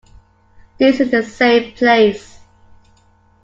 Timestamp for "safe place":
1.21-2.39